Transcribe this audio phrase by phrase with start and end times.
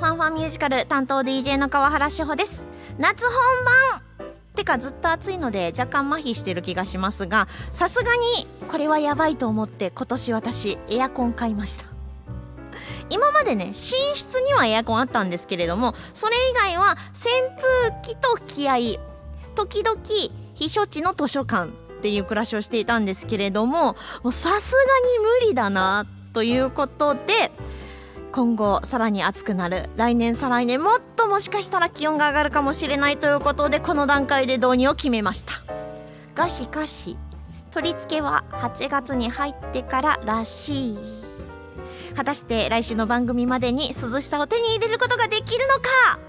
[0.00, 2.62] ファンファンミュージカル担当 DJ の川原志保です。
[2.98, 3.32] 夏本
[4.18, 11.84] 番てかずっと暑いので若干麻痺してる気がしますがさすがにこれはやばいと思って今年私エアコン買いました。
[13.10, 17.28] 今までね寝室にはエアコンあったんですけれどもそれ以外は扇
[17.60, 18.98] 風機と気合
[19.54, 20.00] 時々
[20.54, 23.96] 避暑地の図書館っていう暮らしをしていたんですけれども
[24.30, 24.60] さすがに
[25.42, 27.20] 無理だなということで
[28.32, 35.52] 今後さらに暑くなる来年再来年もっともしかしたら気温が上がるかもしれないということでこの段階で導入を決めました。
[36.34, 37.16] がしかし
[37.70, 40.98] 取り付けは8月に入ってかららしい。
[42.14, 46.20] 果たして来週の番組までに涼しさを手に入れることができるのか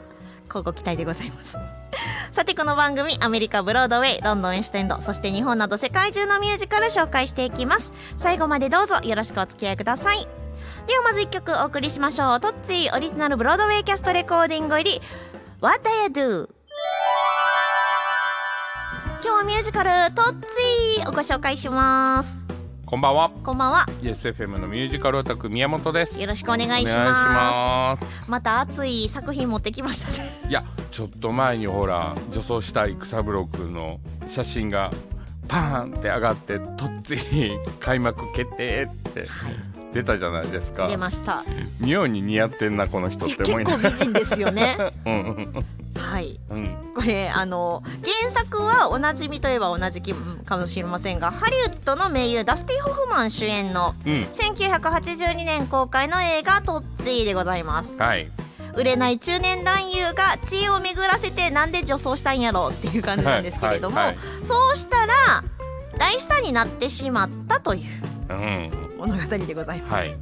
[0.50, 1.58] 乞うご期待でございます。
[2.32, 7.94] さてこの番組アメリカブロードウェイロンドンエステンドそして日本など世界中のミュージカル紹介していきます。
[8.18, 10.28] 最後までどうぞよろしくお付き合いください。
[10.88, 12.40] ではまず1曲お送りしましょう。
[12.40, 15.02] トッツィオリジナルブロードウェイキャストレコーディング入り
[15.62, 16.50] What I Do
[19.24, 22.38] 今日はミュージカルトッツィをご紹介します。
[22.86, 23.30] こんばんは。
[23.44, 23.86] こんばんは。
[24.02, 26.20] ESFM のミュージカルオタク宮本です。
[26.20, 28.30] よろしくお願いします。
[28.30, 30.30] また熱い作品持ってきましたね。
[30.50, 34.92] いやちょっと前にほら女装したい草風呂くんの写真が
[35.48, 39.28] パーンって上がってとっつい開幕決定って。
[39.28, 40.88] はい出たじゃないですか。
[40.88, 41.44] 出ました。
[41.80, 44.76] 妙に似合ってんなこの人って思いなが結構美人ですよね。
[44.78, 45.66] ら うん。
[45.98, 46.40] はい。
[46.50, 46.58] うん。
[46.58, 47.82] うんこれあの
[48.22, 50.14] 原作はおなじみといえばおなじみ
[50.46, 54.14] かもしれませんがハリウッドの名優ダスティ・ホフマン主演のうん。
[54.32, 57.98] 1982年公開の映画「トッツィ」でございます。
[57.98, 58.30] はい。
[58.76, 64.06] 売れない中年男優が知恵を巡らせてなんで女装したんやろうっていう感じなんですけれども、はい。
[64.08, 64.18] はい。
[64.44, 65.44] そうしたら
[65.98, 67.82] 大スターになってしまったという。
[68.30, 69.94] うん物語でございます。
[69.94, 70.16] はい。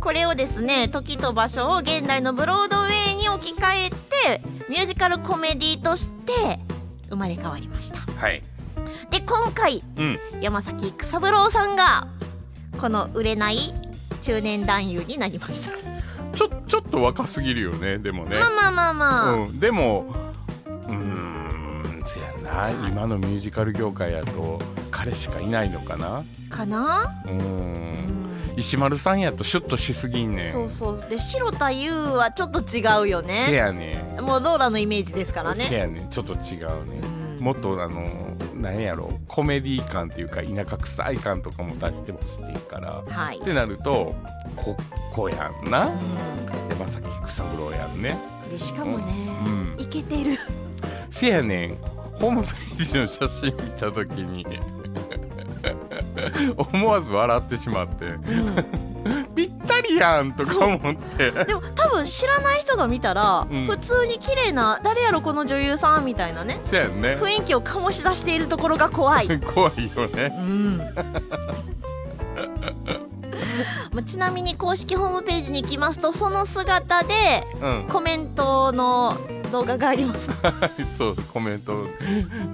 [0.00, 6.58] これをですね時と場所を現代のブロードウェイに置き換えてミュージカルコメディとして
[7.08, 8.00] 生まれ変わりました。
[8.00, 8.42] はい。
[9.10, 10.18] で今回うん。
[10.40, 12.08] 山崎育三郎さんが
[12.78, 13.72] この売れない
[14.22, 15.70] 中年男優になりました、
[16.36, 18.36] ちょちょっと若すぎるよねでもね。
[18.38, 20.06] まあまあまあまあ、うん、でも
[20.86, 24.60] うーんせやな今のミュージカル業界やと
[25.04, 26.24] 彼しかいないのかな？
[26.48, 27.38] かな、うん。
[27.38, 28.28] ん。
[28.56, 30.52] 石丸さんやとシュッとしすぎんねん。
[30.52, 31.06] そうそう。
[31.08, 34.22] で白田優はちょっと違うよせねやねん。
[34.22, 36.08] もうローラのイメージですからせねやねん。
[36.08, 37.00] ちょっと違うね
[37.38, 37.44] うん。
[37.44, 43.02] もっとあの何やろコメディ感っていうか田舎臭い感とかも出してほしいから。
[43.08, 43.40] はい。
[43.40, 44.14] ってなると
[44.54, 44.76] こ
[45.12, 45.86] こやんな。
[45.86, 45.90] う
[46.70, 48.16] 山崎育三郎やんね。
[48.46, 49.04] んでしかもね、
[49.44, 49.74] うん。
[49.78, 50.38] イケてる。
[51.10, 51.76] せやねん。
[52.20, 54.46] ホームページの写真見た時に
[56.56, 58.06] 思わず笑ってしまって。
[58.06, 59.26] うん。
[59.34, 61.30] ぴったりやんとか思って。
[61.30, 63.66] でも多分知らない人が見たら、うん。
[63.66, 67.16] 普通に綺麗な誰やろこの女優さんみたいなねね。
[67.20, 69.40] 雰囲気を醸し出しているところが怖い。
[69.40, 70.34] 怖いよね。
[70.38, 70.78] うん。
[73.92, 77.14] まあちなみに公式ホームページに行きますとその姿で
[77.60, 77.86] うん。
[77.88, 79.16] コメントの
[79.52, 80.30] 動画があります、
[80.98, 81.86] そうコメント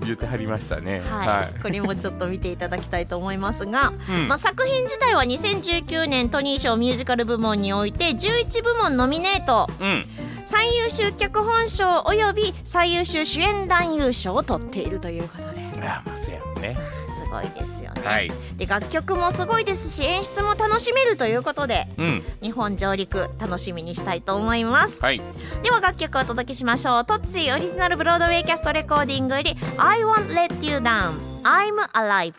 [0.05, 1.01] 言ってはりましたね。
[1.09, 1.61] はい。
[1.63, 4.29] これもちょっと見ていただきたいと思いますが、うん。
[4.29, 9.69] まあ、作品自体は2019年トニー賞ミュージカル部門において11部門ノミネート。
[9.81, 10.05] うん。
[10.45, 16.75] 最優秀脚本賞および最優秀主演男優賞を取っているということであまあせやんね
[17.07, 17.08] す
[17.39, 18.33] ごいですよね、はい。
[18.57, 22.23] で楽曲もすごいですし演出も楽しめるということでうん。
[22.43, 25.01] 日本上陸楽しみにしたいと思います。
[25.01, 25.21] はい。
[25.63, 27.05] では楽曲をお届けしましょう。
[27.05, 32.35] トッツィオリジナルブロードウェイキャストレコーディングより I won't let you down I'm alive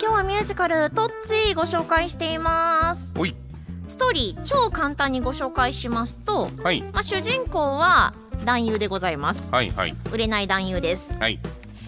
[0.00, 3.12] 今日はミュージカルトッツィご紹介しています。
[3.16, 3.34] おい。
[3.86, 6.82] ストーリー超簡単にご紹介しますと、はい。
[6.82, 8.12] まあ、主人公は
[8.44, 9.50] 男優でございます。
[9.50, 9.96] はいはい。
[10.12, 11.12] 売れない男優です。
[11.14, 11.38] はい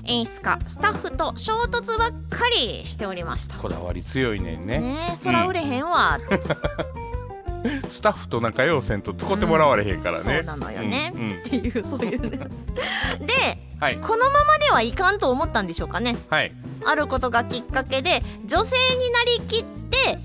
[0.07, 3.57] 演出家スタッフと衝突ばっかりしておりました。
[3.57, 4.79] こだわり強いねんね。
[4.79, 6.19] ねえそら売れへんわ、
[7.89, 11.13] スタッフと仲良うせんと使ってもらわれへんからね、そうなのよね。
[11.15, 11.39] うんうん。
[11.39, 12.39] っていうそういうね。
[12.39, 12.47] で
[13.81, 13.97] はい。
[13.97, 16.17] このままではいかんと思ったんでしょうかね。
[16.31, 16.53] はい。
[16.85, 20.19] あることがきっかけで女性になりきって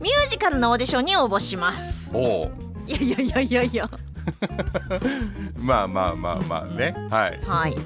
[0.00, 2.10] ミュージカルのオーディションに応募します。
[2.12, 2.50] おお
[2.86, 3.90] いやいやいやいやいや
[5.56, 7.40] まあまあまあまあね、はい。
[7.46, 7.76] はい。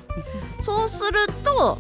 [0.61, 1.79] そうすると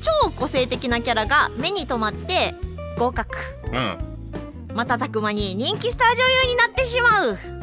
[0.00, 2.54] 超個性的なキャラが目に留まって
[2.96, 3.36] 合格。
[3.72, 3.98] うん。
[4.74, 7.58] 瞬く間に人気スター女優になってしまう。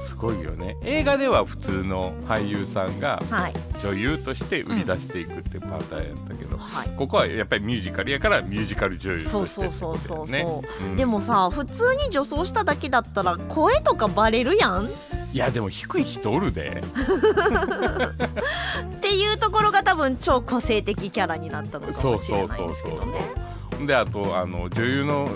[0.00, 0.76] すごいよね。
[0.82, 3.54] 映画では普通の俳優さんがはい。
[3.82, 6.88] 女優として売り出していくってパターンやったけど、はい。
[6.96, 10.46] ここはやっぱりミュージカルやからミュージカル女優としてそうそうそうそうそう、ね
[10.82, 10.96] うん。
[10.96, 14.86] でもさ普通に女装しただけだったら声とかバレるやん。
[14.86, 14.88] っ
[15.32, 16.82] いやでも低い人おるで。
[19.00, 23.86] ていうところが多分超個性的キャラになったのかもしれないですけどね。
[23.86, 25.28] であとあの女優の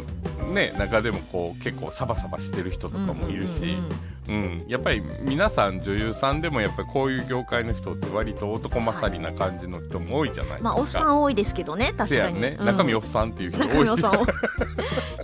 [0.53, 10.69] ね中でもこう結構サバサバしてる人とかもいるし、うんうんうんうん、やっぱり皆さん女優さんでもやっぱりこういう業界の人って割と男勝りな感じの人も多いじゃないですか。
[10.69, 14.27] まあおっさん多いですけどね確かに、ね、うん中身おっさんっていう人多い中身おっさん多い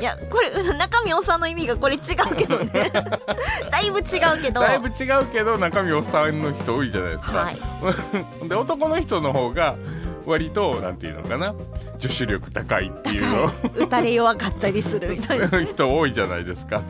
[0.00, 2.70] いやこれ中身おっさんの意味がこれ違うけどね
[3.70, 7.38] だいぶ違うけどだいぶ違うけど中身おっさんの人多いじゃないですか。
[7.38, 7.58] はい
[8.48, 9.74] で男の人の方が
[10.26, 11.54] 割となんていうのかな
[11.98, 16.82] 女子力高いっていうの打たれ弱かったりするみたいな 人多いじゃないですか。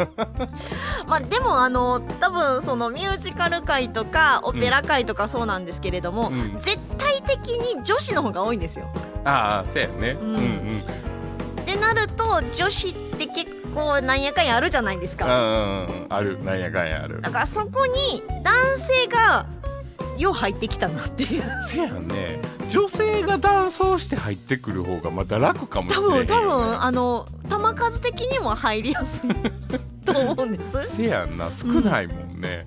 [1.07, 8.87] まあでもあの多分そのミュージカル界とかオペラ界とかそうなんですけれども、うん絶対的に女子の方が多いんですよ。
[9.25, 10.17] ああそうやね。
[10.21, 10.83] ううんんうん。
[11.63, 15.27] ってなると女子って結構なんやかんやあるじゃないですか。
[15.27, 16.43] うんうんうんある。
[16.45, 17.21] なんやかんやある。
[17.23, 19.47] だからそこに男性が
[20.19, 21.43] よう入ってきたなっていう。
[21.67, 22.41] せやね。
[22.69, 29.31] 女性が男装して入ってくる方がまだ楽かもし多れへんよ、ね、分多分あの球数的にも入りやすい
[30.05, 30.97] と思うんです。
[30.97, 31.51] せやんな。
[31.51, 32.67] 少ないもんね、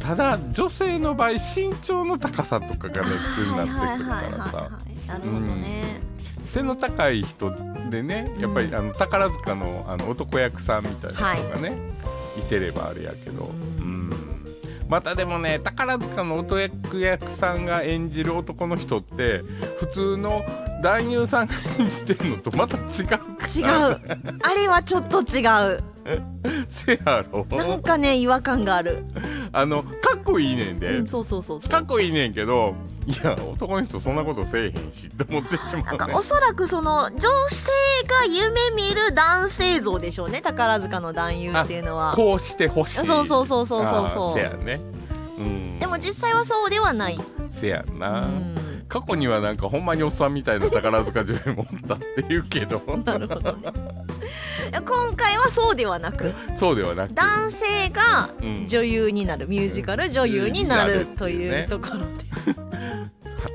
[0.00, 4.70] ただ女性の場合身長の高さとかがネックになってくるからさ。
[5.04, 5.08] い。
[5.08, 6.07] なるほどね。
[6.48, 7.54] 背の高い人
[7.90, 11.76] でねやっぱり、うんあの宝塚のあの男役さんみたいな人がね、
[12.38, 13.48] い、てればあれやけど、う
[13.82, 14.10] うん。
[14.10, 14.12] ん
[14.88, 16.58] またでもね宝塚の男
[16.98, 19.42] 役さんが演じる男の人って
[19.78, 20.42] 普通の
[20.82, 24.00] 男優さんが演じてるのとまた違うから違う。
[24.42, 25.44] あれはちょっと違
[25.74, 25.82] う。
[26.70, 27.46] せやろ。
[27.50, 29.04] なんかね違和感がある、
[29.52, 31.70] あのかっこいいねんで、うん、そうそうそうそう。
[31.70, 32.74] かっこいいねんけど
[33.08, 37.70] いや男の人そんなことせえへんしって思ってしまなんかうねおそらくその女性
[38.06, 40.42] が夢見る男性像でしょうね。
[40.42, 42.12] 宝塚の男優っていうのは。
[42.14, 43.06] こうしてほしい。
[43.06, 44.34] そうそうそうそうそうそう。
[44.34, 44.78] せやね。
[45.38, 45.78] うん。
[45.78, 47.18] でも実際はそうではない、
[47.52, 52.82] せやうな、ん、過去にはなんかほんまにおっさんみたいな宝塚女優もおったって言うけど。
[53.04, 53.72] なるほどね。
[54.72, 56.34] 今回はそうではなく。
[56.56, 57.14] そうではなく。
[57.14, 58.66] 男性がうん。
[58.66, 59.48] 女優になる。
[59.48, 61.64] ミュージカル女優になるといね。
[61.66, 62.00] うところ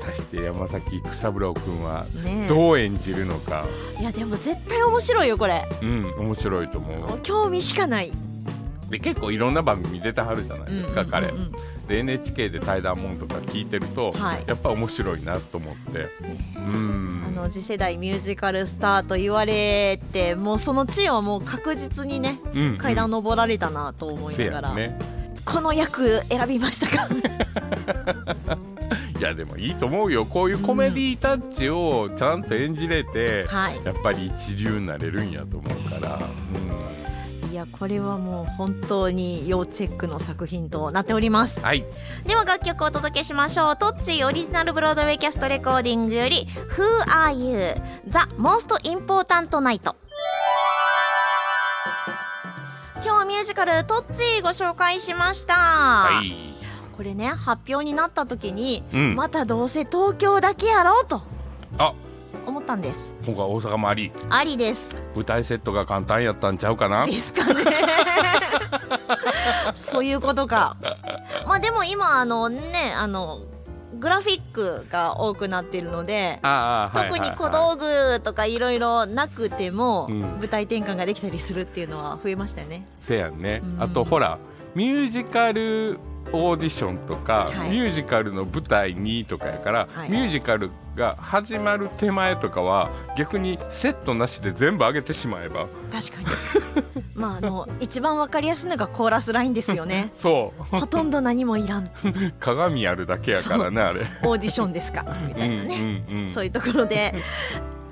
[0.04, 2.06] 果たして山崎育三郎君は
[2.48, 3.64] どう演じるのか、
[3.98, 5.66] いやでも絶対面白いよこれ。
[5.82, 7.20] うん面白いと思う。
[7.22, 8.12] 興味しかない。
[8.90, 11.32] で結構いろんな番組出てはるじゃないですか、うんうんうん彼。
[11.88, 14.44] で NHK で対談もんとか聞いてると、はい。
[14.46, 16.08] やっぱ面白いなと思って。
[16.56, 17.24] うん。
[17.26, 22.78] あの次世代ミュージカルスターと言われてもうその地位はもう確実にねうんうん。
[22.78, 24.98] 階段登られたなと思いせながら、やね。
[25.44, 28.58] この役選びましたかい
[29.24, 30.24] やでもいいと思うよ。
[30.24, 33.84] こういうコメディタッチをちゃんと演じれて、はい。
[33.84, 36.18] やっぱり一流になれるんやと思うから、
[37.50, 41.58] いやこれはもう本当に要チェックの作品となっております。
[41.58, 41.84] うん、はい。
[42.26, 43.76] では楽曲をお届けしましょう。
[43.76, 47.74] トッツィオリジナルブロードウェイキャストレコーディングより「Who Are You?
[48.06, 49.80] The Most Important Night」
[53.04, 56.53] 今日はミュージカル「トッツィ」ご紹介しました、はい、
[56.96, 59.14] これね発表になった時に、うん。
[59.16, 61.22] またどうせ東京だけやろうと。
[61.76, 61.92] あ。
[62.46, 63.12] 思ったんです。
[63.26, 64.12] 今回大阪もあり。
[64.30, 64.96] ありです。
[65.16, 67.04] 舞台セットが簡単やったんちゃうかな。
[67.06, 67.64] ですかね。
[69.74, 70.76] そういうことか。
[71.46, 72.62] まあでも今あのね
[72.96, 73.40] あの
[73.98, 76.38] グラフィックが多くなっているので
[76.94, 80.20] 特に小道具とかいろいろなくても、うん。
[80.20, 82.86] 舞台転換ができたりするっていうのは増えましたよね。
[83.00, 83.82] せやんね、うん。
[83.82, 84.38] あとほら
[84.76, 85.98] ミュージカル
[86.34, 87.70] オーディションとか、はい。
[87.70, 90.10] ミュージカルの舞台にとかやから、はい。
[90.10, 95.66] ミュージカルが始まる手前とかは逆にセットなしで全部上げてしまえば。
[95.90, 96.26] 確かに。
[97.14, 100.10] まああの一番わかりやすいのがコーラスラインですよね。
[100.16, 100.62] そう。
[100.62, 101.88] ほとんど何もいらん。
[102.40, 104.00] 鏡あるだけやからねあれ。
[104.22, 105.04] オーディションですか。
[105.26, 106.30] みたいなね、うんうんうん。
[106.30, 107.14] そういうところで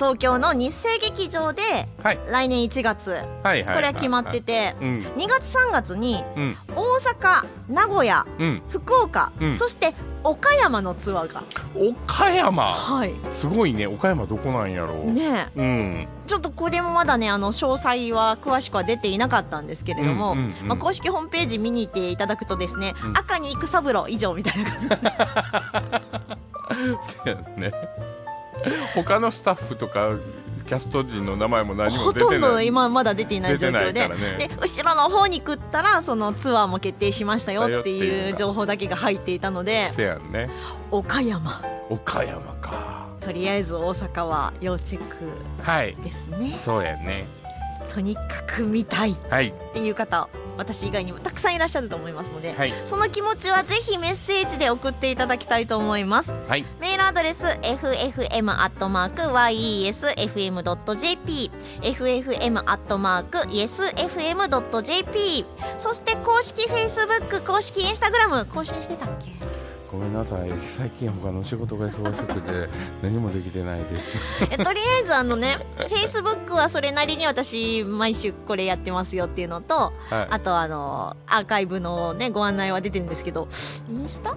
[0.02, 1.62] 東京の日生劇場で
[2.02, 2.18] はい。
[2.28, 3.10] 来年1月
[3.44, 4.88] はいこれは決まっててうん。
[5.16, 6.56] 2月3月にうん。
[6.74, 8.62] 大阪名古屋うん。
[8.68, 9.56] 福岡、うん。
[9.56, 9.94] そして
[10.24, 11.44] 岡山のツアーが。
[11.76, 12.72] 岡山？
[12.72, 13.12] はい。
[13.30, 13.86] すごいね。
[13.86, 15.60] 岡山どこなんやろう、ねえ。
[15.60, 16.08] うん。
[16.26, 23.16] ちょっとこれもまだねあの詳細は詳しくは出ていなかったんですけれども、うんうんうんまあ、公式ホームページ見に行っていただくとですね、うん。
[23.16, 26.42] 赤に育三郎以上みたいな感じ。
[27.14, 27.72] そうやね
[28.94, 30.16] 他のスタッフとか
[30.66, 34.08] キャスト陣の名前も何もほとんど今まだ出ていない状況で。
[34.08, 34.36] ね。
[34.38, 40.48] で後ろの方に食ったらそのツアーも決定しましたよっていいうう情報だけが入っていたのでせやんね。
[40.90, 41.62] 岡山。
[41.90, 43.06] 岡山か。
[43.20, 45.16] とりあえず大阪は要チェック
[45.62, 46.58] はいですね。
[46.64, 47.26] そうやね。
[47.92, 52.72] とにかく見たいっはいていう方私以外にもたくさんいらっしゃると思いますので、はい。
[52.84, 56.32] その気持ちはぜひメッセージで送っていただきたいと思います。
[56.48, 56.64] はい。
[56.80, 57.44] メールアドレス
[60.22, 61.50] ffm.yesfm.jp
[64.12, 65.44] ffm.yesfm.jp
[65.78, 69.32] そして公式 Facebook 公式 Instagram 更新してたっけ？
[69.92, 70.50] ごめんなさい。
[70.64, 72.68] 最近他の仕事が忙しくて
[73.02, 74.18] 何もできてないです。
[74.50, 80.28] えとりあえずあのね Facebook はそれなりに私毎週これやってますよっていうのとはい。
[80.30, 83.48] あとあのアーカイブのねご案内は出てるんですけど
[83.90, 84.34] インスタ？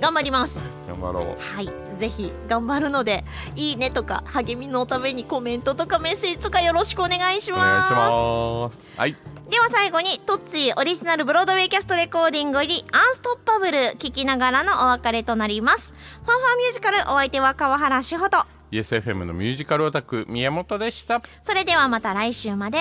[0.00, 0.62] 頑張ります。
[0.88, 1.24] 頑張ろう。
[1.38, 1.68] はい。
[1.98, 3.24] ぜひ頑張るので
[3.54, 7.94] いいねとか励みのためにコメントとかメッセージとかよろしくお願いしおます。
[7.94, 8.98] 願いします。
[8.98, 9.16] はい
[9.52, 15.92] では最後にトッツィオリジナルブロードウェイキャストレコーディング入りアンストッパブル聞きながらのお別れとなります。
[15.92, 18.46] ファンファンミュージカルお相手は川原志穂と。
[18.70, 21.20] YesFM のミュージカルオタク宮本でした。
[21.42, 22.78] それではまた来週まで。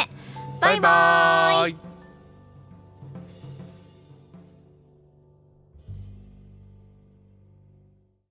[0.61, 2.00] バイバイ